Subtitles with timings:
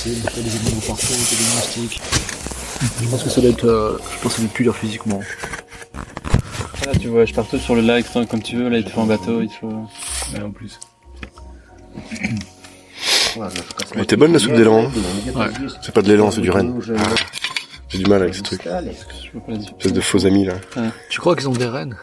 [0.00, 2.00] sais, t'as des animaux partout, t'as des moustiques.
[3.02, 4.76] Je pense que ça doit être, euh, je pense que ça doit être plus dur
[4.76, 5.20] physiquement.
[6.86, 8.68] Là, tu voyages partout sur le lac, tant comme tu veux.
[8.68, 9.68] Là, il te faut un bateau, il te faut.
[10.34, 10.78] Ouais, en plus.
[13.94, 14.86] Elle était bonne la soupe d'élan.
[14.86, 14.90] hein
[15.34, 15.46] Ouais.
[15.82, 16.80] C'est pas de l'élan, c'est du renne.
[17.88, 18.62] J'ai du mal avec ce truc.
[18.64, 19.70] Je peux pas le dire.
[19.78, 20.54] Espèce de faux amis là.
[21.10, 21.96] Tu crois qu'ils ont des rennes?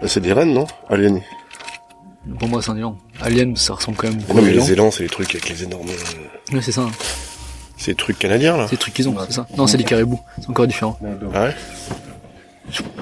[0.00, 0.66] Là, c'est des rennes, non?
[0.88, 1.20] Alien.
[2.38, 2.96] Pour moi, c'est un élan.
[3.21, 4.65] Alien, ça ressemble quand même Mais beaucoup non, à mais l'élan.
[4.65, 5.89] les élans, c'est les trucs avec les énormes.
[5.89, 6.81] euh, Ouais, c'est ça.
[6.81, 6.91] hein.
[7.77, 8.65] C'est les trucs canadiens là.
[8.67, 9.47] C'est les trucs qu'ils ont, c'est ça.
[9.57, 10.19] Non, c'est des caribous.
[10.39, 10.97] C'est encore différent.
[11.33, 11.55] Ah ouais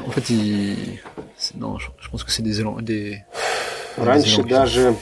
[0.08, 1.00] En fait, ils...
[1.38, 2.77] c'est- Non, je, je pense que c'est des élans...
[2.81, 3.20] Des...
[3.98, 4.95] Раньше des élans qui даже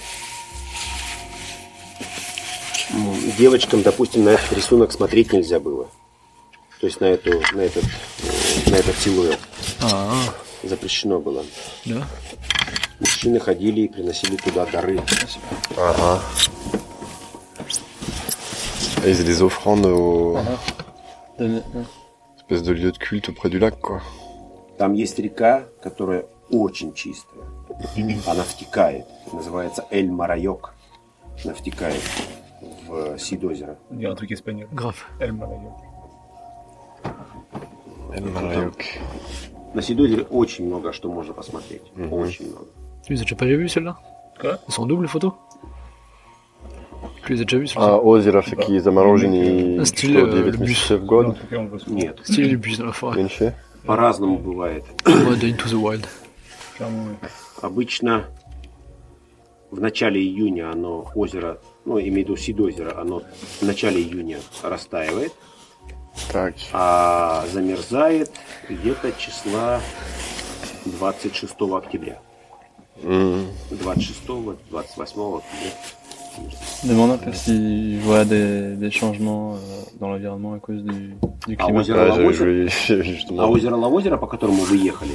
[2.92, 5.88] м, девочкам, допустим, на этот рисунок смотреть нельзя было.
[6.82, 9.40] То есть на эту, на этот, э, на этот силуэт
[9.80, 11.46] sont- Ah, запрещено было.
[11.86, 12.08] да.
[13.01, 14.99] Мужчины ходили и приносили туда дары.
[15.77, 16.21] Ah.
[19.05, 20.39] Et ils faisaient des offrandes aux
[21.39, 21.63] Donne-
[22.39, 24.01] espèces de lieux de culte auprès du lac quoi.
[24.79, 27.45] Там есть река, которая очень чистая.
[28.27, 29.07] Она втекает.
[29.33, 30.75] Называется Эль-Марайок.
[31.45, 32.01] Она втекает
[32.89, 33.77] в Сидозеро.
[33.91, 34.69] On dirait un truc espagnol.
[34.73, 35.05] Grave.
[35.21, 35.73] El Malayo.
[38.15, 38.83] El Marayok.
[39.75, 41.83] На Сидозере очень много что можно посмотреть.
[42.11, 42.67] Очень много.
[43.07, 43.97] Tu les as déjà pas déjà vus, celles-là
[44.41, 45.33] Quoi Elles sont en double, les photos
[47.25, 50.33] Tu les as déjà vues, celles-là А озеро в такие замороженные, А стиль, что, э,
[50.33, 50.61] 9 бюст.
[50.61, 51.87] месяцев в En год.
[51.89, 52.21] Нет.
[52.25, 53.17] Style du bus dans la forêt.
[53.17, 53.55] меньше.
[53.87, 54.85] По-разному бывает.
[55.05, 56.07] Into the Wild.
[57.61, 58.25] Обычно
[59.71, 63.23] в начале июня оно озеро, ну, имею в виду Сидозеро, оно
[63.61, 65.33] в начале июня растаивает,
[66.33, 66.55] Так.
[66.73, 68.31] а замерзает
[68.69, 69.81] где-то числа
[70.87, 72.19] 26 октября.
[73.03, 73.47] М.
[73.71, 74.23] 26
[74.71, 75.71] 28 октября.
[76.83, 79.59] Demande un peu s'il voit des, des changements euh,
[80.01, 81.15] dans l'environnement à cause du,
[81.47, 81.81] du А climat.
[81.81, 85.13] озеро Да, Лавозеро, je- je- а озеро Лавозеро, по которому вы ехали,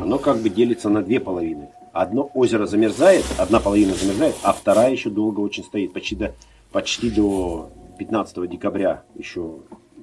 [0.00, 1.68] оно как бы делится на две половины.
[1.92, 6.32] Одно озеро замерзает, одна половина замерзает, а вторая еще долго очень стоит, почти до,
[6.70, 9.56] почти до 15 декабря еще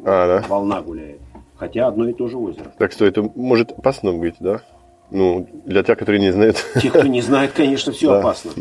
[0.03, 0.47] А, да?
[0.49, 1.21] волна гуляет.
[1.55, 2.73] Хотя одно и то же озеро.
[2.77, 4.61] Так что это может опасно быть, да?
[5.09, 6.57] Ну, для тех, которые не знают.
[6.81, 8.19] Те, кто не знает, конечно, все Да.
[8.19, 8.51] опасно.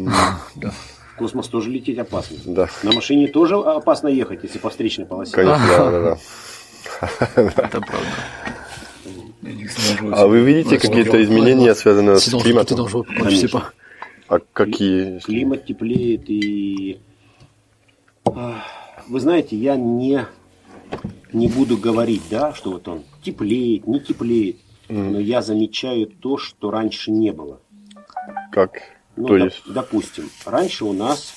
[0.57, 0.71] Да.
[1.15, 2.37] В космос тоже лететь опасно.
[2.45, 5.33] Да, На машине тоже опасно ехать, если по встречной полосе.
[5.33, 6.19] конечно, да, да, да.
[7.57, 8.09] Это правда.
[10.13, 12.87] А вы видите какие-то изменения, связанные с климатом?
[14.29, 15.19] А какие?
[15.21, 17.01] Климат теплеет и...
[19.09, 20.27] Вы знаете, я не,
[21.33, 24.57] не буду говорить, да, что вот он теплеет, не теплеет.
[24.89, 27.61] Но я замечаю то, что раньше не было.
[28.53, 28.79] Как?
[29.17, 29.63] Ну, То доп- есть?
[29.73, 31.35] допустим, раньше у нас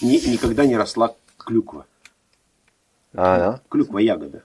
[0.00, 1.86] ни- никогда не росла клюква.
[3.12, 3.60] А, да?
[3.68, 4.42] Клюква ягода.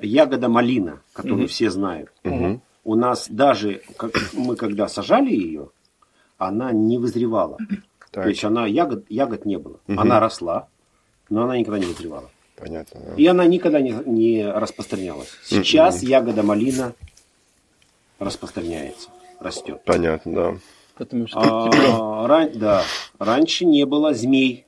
[0.00, 2.10] Ягода малина, которую все знают.
[2.24, 2.60] Мгм.
[2.84, 5.70] У нас даже, как мы когда сажали ее,
[6.38, 7.58] она не вызревала.
[8.10, 8.24] Так.
[8.24, 9.78] То есть она ягод, ягод не было.
[9.88, 10.68] Она росла,
[11.28, 12.30] но она никогда не вызревала.
[12.56, 13.14] Понятно, да.
[13.16, 15.28] И она никогда не, не распространялась.
[15.44, 16.94] Сейчас ягода малина
[18.18, 19.80] распространяется, растет.
[19.84, 20.54] Понятно, да.
[20.96, 22.82] Потому что А, ран- да,
[23.18, 24.64] раньше не было змей.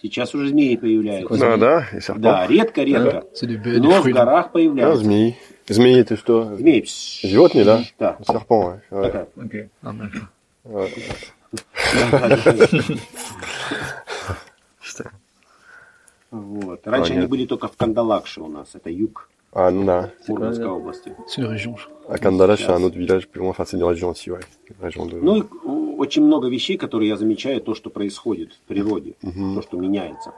[0.00, 1.38] Сейчас уже змеи появляются.
[1.38, 2.18] Да, да, и серпent.
[2.20, 3.24] Да, редко-редко.
[3.42, 5.04] Des Но в горах А, появляются.
[5.04, 5.36] змеи.
[5.68, 6.56] Змеи это что?
[6.56, 6.84] Змеи.
[7.22, 7.82] Животные, да?
[7.98, 8.16] Да.
[8.28, 9.26] Merde.
[10.64, 10.92] ouais.
[14.80, 15.10] Putain.
[16.30, 16.86] Вот.
[16.86, 18.74] Раньше они были только в Кандалакше у нас.
[18.74, 21.10] Это юг Ah, non, области.
[21.26, 21.74] C'est une région.
[22.06, 23.48] À Kandala, c'est un autre village plus loin.
[23.50, 24.40] Enfin, c'est une région aussi, ouais.
[24.68, 25.16] Une région de...
[25.98, 30.32] Очень много вещей, которые я замечаю, то, что происходит в природе, то, что меняется.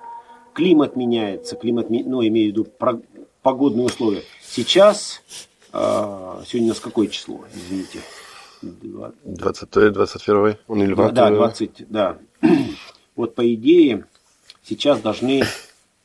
[0.55, 3.02] Климат меняется, климат, ну, имею в виду про-
[3.43, 4.23] погодные условия.
[4.43, 5.23] Сейчас,
[5.70, 8.00] а, сегодня у нас какое число, извините?
[8.62, 11.14] Два- 20, 21, on est le 20.
[11.14, 12.19] Да, euh, 20, да.
[13.14, 14.06] Вот по идее
[14.62, 15.43] сейчас должны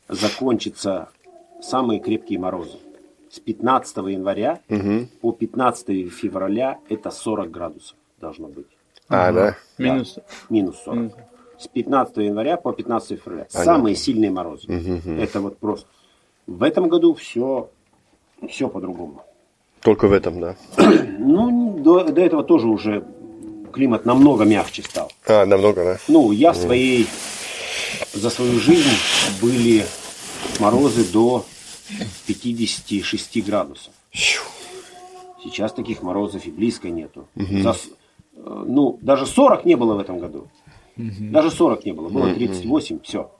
[0.09, 1.07] закончиться
[1.62, 2.77] самые крепкие морозы.
[3.31, 5.07] С 15 января мгм.
[5.21, 8.68] по 15 февраля это 40 градусов должно быть.
[9.10, 9.56] Ah, là.
[9.78, 10.18] minus.
[10.50, 11.13] Минус 40.
[11.60, 13.46] С 15 января по 15 февраля.
[13.52, 13.63] Понятно.
[13.63, 14.68] Самые сильные морозы.
[14.72, 15.19] Мгм.
[15.19, 15.88] Это вот просто.
[16.48, 17.69] В этом году все,
[18.50, 19.24] все по-другому.
[19.81, 20.56] Только в этом, да.
[21.18, 23.04] Ну, до, до этого тоже уже
[23.74, 25.12] климат намного мягче стал.
[25.28, 25.98] А, намного, да.
[26.07, 27.07] Ну, я в своей
[28.13, 28.98] за свою жизнь
[29.42, 29.86] были
[30.60, 31.46] морозы до
[32.28, 33.94] 56 градусов.
[35.44, 37.28] Сейчас таких морозов и близко нету.
[37.36, 37.90] За с- э,
[38.45, 40.47] ну, даже 40 не было в этом году.
[40.97, 42.09] Даже 40 не было.
[42.09, 43.31] Было 38, все.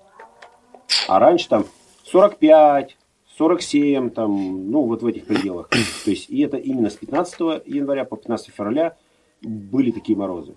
[1.08, 1.66] А раньше там
[2.06, 2.98] 45,
[3.38, 5.70] 47, там, ну, вот в этих пределах.
[6.06, 8.98] То есть, и это именно с 15 января по 15 февраля
[9.42, 10.56] были такие морозы.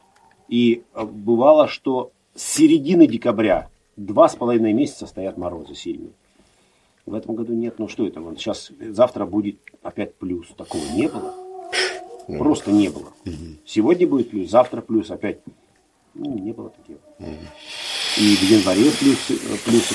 [0.49, 6.13] И э, бывало, что с середины декабря два с половиной месяца стоят морозы сильные.
[7.05, 7.79] В этом году нет.
[7.79, 8.21] Ну что это?
[8.21, 10.49] Вот сейчас, завтра будет опять плюс.
[10.57, 11.35] Такого не было.
[12.37, 13.13] Просто не было.
[13.65, 15.39] Сегодня будет плюс, завтра плюс, опять.
[16.15, 16.99] Ну, не было такого.
[18.19, 19.35] И в январе плюс, э,
[19.65, 19.95] плюсы.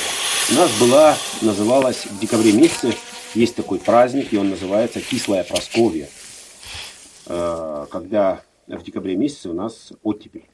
[0.51, 2.93] У нас была, называлась в декабре месяце,
[3.35, 6.07] есть такой праздник, и он называется Кислая Просковья.
[7.27, 10.45] Э, Когда в декабре месяце у нас оттепель.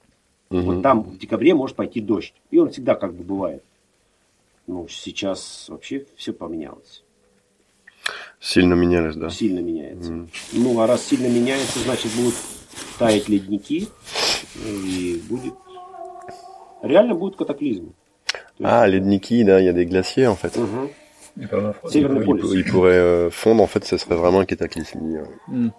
[0.49, 2.33] Вот там в декабре может пойти дождь.
[2.49, 3.63] И он всегда как бы бывает.
[4.67, 7.03] Ну, сейчас вообще все поменялось.
[8.39, 9.29] Сильно менялись, да.
[9.29, 10.25] Сильно меняется.
[10.53, 12.35] Ну, а раз сильно меняется, значит, будут
[12.97, 13.87] таять ледники.
[14.65, 15.53] И будет...
[16.81, 17.93] Реально будет катаклизм.
[18.61, 20.55] Ah, ледники, да, il y a des glaciers en fait.
[20.57, 20.89] Мгм.
[21.41, 21.93] Et permafrost.
[21.93, 22.41] Северный Ils, полюс.
[22.41, 24.99] pour- ils pourraient euh, fondre, en fait, ce serait vraiment un cataclysme.
[25.51, 25.69] Euh,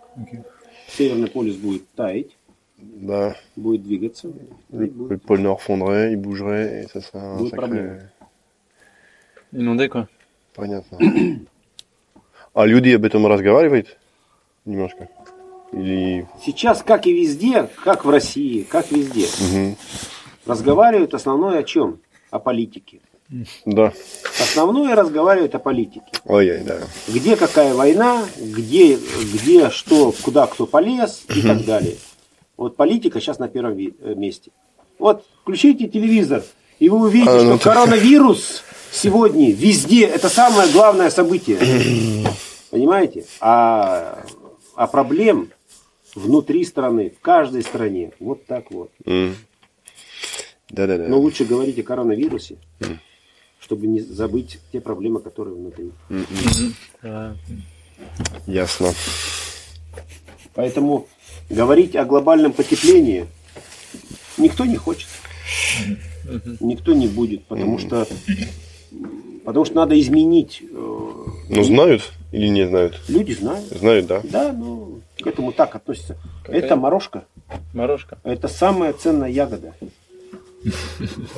[0.88, 2.30] Северный полюс будет таять,
[2.78, 4.28] Bah, будет двигаться.
[4.28, 4.32] и
[4.72, 7.56] le, le будет- pôle Nord fondrait, il bougerait, et ça serait un Oui, sacré...
[7.66, 8.08] problème.
[9.52, 10.08] Inondé, quoi.
[10.54, 10.98] Понятно.
[12.60, 13.96] А люди об этом разговаривают?
[14.66, 15.08] Немножко.
[15.72, 16.28] Или...
[16.44, 19.76] Сейчас, как и везде, как в России, как везде, Мгм.
[20.44, 22.00] разговаривают основное о чем?
[22.30, 23.00] О политике.
[23.64, 23.94] Да.
[24.38, 26.04] Основное разговаривают о политике.
[26.26, 26.80] Ой-ой, да.
[27.08, 28.96] Где какая война, где,
[29.32, 31.96] где что, куда кто полез и так далее.
[32.58, 34.50] Вот политика сейчас на первом э, месте.
[34.98, 36.42] Вот включите телевизор,
[36.78, 41.58] и вы увидите, А, ну что ты- коронавирус сегодня везде это самое главное событие.
[42.70, 43.24] Понимаете?
[43.40, 44.24] А,
[44.76, 45.50] а проблем
[46.14, 48.12] внутри страны, в каждой стране.
[48.20, 48.90] Вот так вот.
[49.04, 49.36] М.
[50.68, 51.08] Да-да-да.
[51.08, 52.56] Но лучше говорить о коронавирусе,
[53.60, 55.90] чтобы не забыть те проблемы, которые внутри.
[57.02, 57.36] Ouais.
[58.46, 58.92] Ясно.
[60.54, 61.08] Поэтому
[61.48, 63.26] говорить о глобальном потеплении
[64.38, 65.08] никто не хочет.
[66.60, 68.06] Никто не будет, потому что
[69.50, 70.62] потому что надо изменить.
[70.62, 70.76] э,
[71.48, 73.00] Ну, знают или не знают?
[73.08, 73.66] Люди знают.
[73.66, 74.20] Знают, да.
[74.24, 76.16] Да, но к этому так относятся.
[76.44, 76.60] Какая?
[76.62, 77.24] Это морожка.
[77.72, 78.18] Морожка.
[78.22, 79.74] Это самая ценная ягода.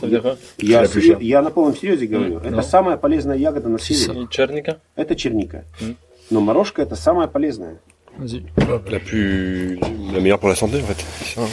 [0.02, 0.86] Я, Я
[1.20, 2.38] я на полном серьезе говорю.
[2.38, 2.62] Это ну.
[2.62, 4.26] самая полезная ягода на севере.
[4.30, 5.64] Черника Это черника.
[5.80, 5.96] Мгм.
[6.30, 7.78] Но морожка это самая полезная.
[8.18, 9.78] La plus...
[10.12, 11.02] La meilleure pour la santé, en fait.
[11.20, 11.48] C'est ça, hein.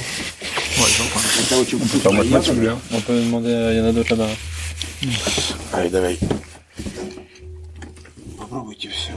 [0.80, 1.22] Ouais, j'en prends.
[2.92, 4.30] On peut demander, il y en a d'autres là-bas.
[5.74, 6.18] Allez, давай.
[8.50, 9.12] Попробуйте все.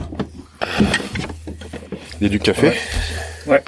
[2.19, 2.75] Il y a du café
[3.47, 3.63] Ouais.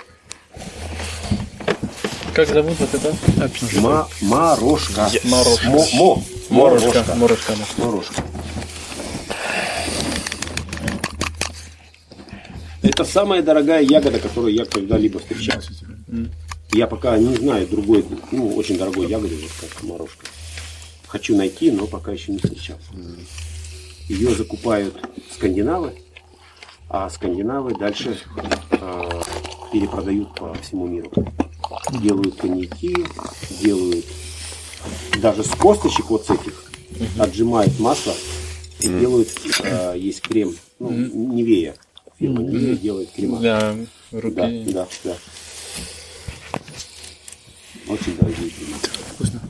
[2.36, 3.16] Как зовут вот это?
[3.82, 5.10] Ма- морожка.
[5.24, 5.68] Морожка.
[5.70, 6.24] Мо- мо-.
[6.50, 7.04] Морожка.
[7.16, 7.84] Морожка, да.
[7.84, 8.24] Морожка.
[12.84, 15.60] Это самая дорогая ягода, которую я когда-либо встречал.
[16.74, 20.28] Я пока не знаю другой, ну, очень дорогой ягоды, вот как морожка.
[21.08, 22.78] Хочу найти, но пока еще не встречал.
[24.08, 24.96] Ее закупают
[25.32, 25.94] скандинавы,
[26.90, 28.20] а скандинавы дальше
[28.70, 29.22] э,
[29.72, 31.12] перепродают по всему миру.
[32.02, 32.96] Делают коньяки,
[33.62, 34.06] делают
[35.22, 36.72] даже с косточек вот с этих,
[37.18, 38.14] отжимают масло
[38.80, 39.30] и делают,
[39.64, 41.76] э, есть крем, ну, Невея,
[42.20, 43.40] фирма Невея делает крема.
[43.40, 43.76] Да,
[44.12, 44.66] руки.
[44.72, 45.18] да, да.
[47.88, 48.78] Очень дорогие крема.
[49.14, 49.42] Вкусно.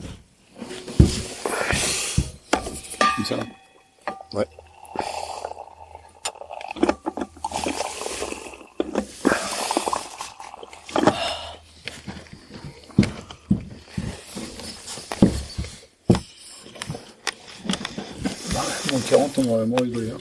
[19.02, 20.10] 40, on aurait moins rigolé.
[20.10, 20.18] hein.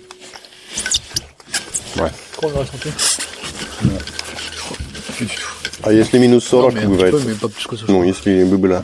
[2.38, 2.89] Quoi, on aurait tenté
[5.15, 5.55] Plus du tout.
[5.84, 7.86] А если минус Non, 40 mais un petit peu, бывает?
[7.88, 8.84] Ну, если было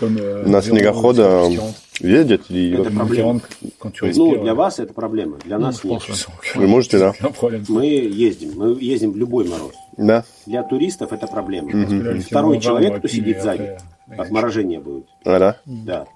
[0.00, 0.18] comme.
[0.18, 1.74] Euh, на а, 40.
[2.00, 2.80] ездят или...
[2.80, 3.40] Это проблема.
[3.40, 6.02] 40, quand tu Ну, для euh, вас это проблема, для нас нет.
[6.54, 7.14] Вы можете, да?
[7.68, 9.72] Мы ездим, мы ездим в любой мороз.
[9.96, 10.24] Да.
[10.46, 11.70] Для туристов это проблема.
[12.20, 13.78] Второй человек, кто сидит сзади,
[14.16, 15.06] отморожение будет.
[15.24, 15.56] Voilà.
[15.66, 16.06] Да.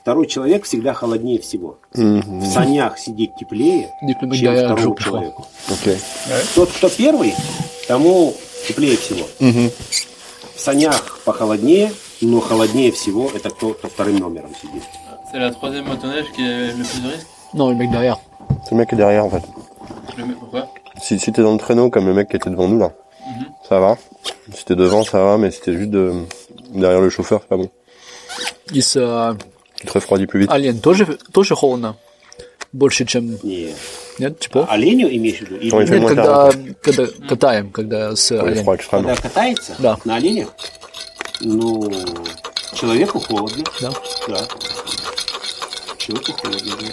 [0.00, 1.76] Второй человек всегда холоднее всего.
[1.92, 5.46] В санях сидеть теплее, mec чем derrière, второму человеку.
[5.68, 5.98] Окей.
[6.54, 7.34] Тот, кто первый,
[7.86, 8.34] тому
[8.66, 9.26] теплее всего.
[10.54, 11.92] В санях похолоднее,
[12.22, 14.82] но холоднее всего это кто, кто вторым номером сидит.
[15.32, 18.18] C'est la troisième motoneige qui est le plus risque Non, le mec derrière.
[18.64, 19.42] C'est le mec qui est derrière en fait.
[20.16, 20.66] Le mec, pourquoi
[21.00, 22.92] Si, si t'es dans le traîneau comme le mec qui était devant nous là,
[23.28, 23.46] Mhm.
[23.68, 23.96] ça va.
[24.52, 26.24] Si t'es devant, ça va, mais si t'es juste de...
[26.74, 27.68] derrière le chauffeur, c'est pas bon.
[28.72, 29.34] Из э,
[29.80, 30.50] Te refroidis plus vite.
[30.52, 31.96] Ален тоже, тоже холодно?
[32.72, 33.38] Больше, чем...
[33.42, 33.74] Не.
[34.18, 34.66] Нет, тепло?
[34.68, 35.56] Оленю имеешь в виду?
[35.56, 38.64] Или Ой, Нет, когда, когда катаем, когда с оленем.
[38.90, 39.96] когда катается Да.
[40.04, 40.50] на оленях?
[41.40, 41.90] Ну,
[42.74, 43.64] человеку холодно.
[43.80, 43.90] Да?
[44.28, 44.46] Да.
[45.98, 46.86] Человеку холодно, да.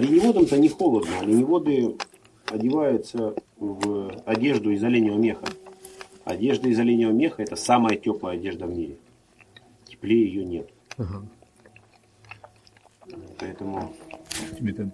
[0.00, 1.18] Оленеводам-то не холодно.
[1.20, 1.94] Оленеводы
[2.46, 5.44] одеваются в одежду из оленевого меха.
[6.24, 8.96] Одежда из оленевого меха– это самая теплая одежда в мире.
[9.84, 10.70] Теплее ее нет.
[10.96, 11.22] Ага.
[13.38, 13.94] Поэтому
[14.60, 14.90] m'étonnes.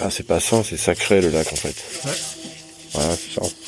[0.00, 1.76] Ah, c'est pas ça, c'est sacré le lac en fait.
[2.04, 2.16] Ouais.
[2.92, 3.63] Voilà, c'est ça.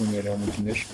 [0.00, 0.86] Qu'on est allé en motoneige.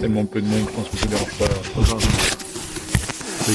[0.00, 1.44] Tellement peu de monde, je pense que ça dérange pas.
[3.48, 3.54] Le